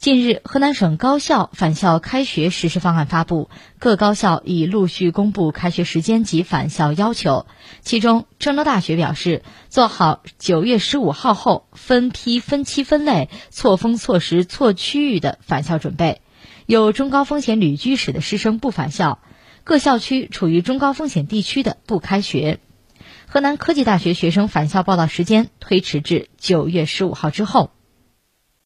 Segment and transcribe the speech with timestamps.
[0.00, 7.44] 近日河南省高校返校开学实施方案发布各高校已陆续公布开学时间及返校要求
[7.82, 16.22] 其中郑州大学表示做好九月十五号后分批分期分类错峰错时错区域的返校准备
[16.64, 19.18] 有中高风险旅居史的师生不返校
[19.64, 22.60] 各校区处于中高风险地区的不开学。
[23.26, 27.70] 河南科技大学学生返校报到时间推迟至九月十五号之后。